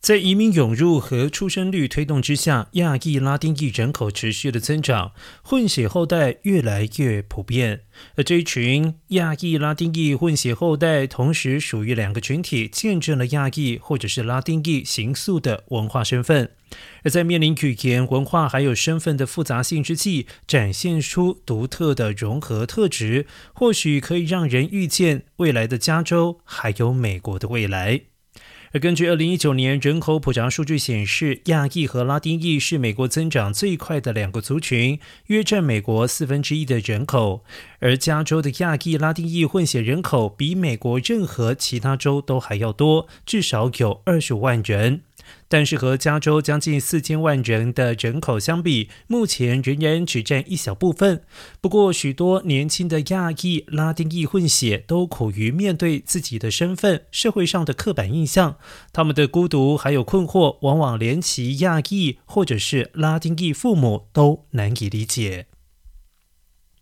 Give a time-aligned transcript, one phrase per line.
[0.00, 5.10] 在移民涌入和出生率推动之下，亚裔拉丁裔人口持续的增长，
[5.42, 7.80] 混血后代越来越普遍。
[8.14, 16.52] 而这一群亚裔拉丁裔混血后代，同时属于两个群体，见证了亚裔或者是拉丁裔形塑的文化身份。
[17.02, 28.02] 而在面临语言、文化还有身份的复杂性之际，展现出独特的融合特质，或许可以让人预见未来的加州，还有美国的未来。
[28.72, 37.44] 而根据二零一九年人口普查数据显示，亚裔和拉丁裔是美国增长最快的两个族群，约占美国四分之一的人口。
[37.78, 45.02] 而加州的亚裔、拉丁裔混血人口比美国任何其他州都还要多，至少有二十万人。
[45.48, 51.22] 但是和加州将近四千万人的人口相比，目前仍然只占一小部分。
[51.60, 58.56] 不过，许多年轻的亚裔、拉丁裔混血都苦于面对自己的身份、社会上的刻板印象，
[58.92, 65.46] 他们的孤独还有困惑，往往连其亚裔或者是拉丁裔父母都难以理解。